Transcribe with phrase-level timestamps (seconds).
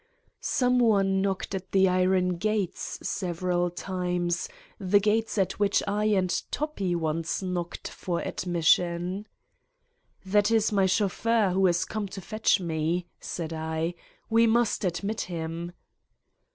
[0.41, 6.27] Some one knocked at the iron gates several times, the gates at which I and
[6.49, 9.27] Toppi once knocked for admission.
[10.25, 13.93] "That is my chauffeur, who has come to fetch me," said I:
[14.27, 15.71] "we must admit him."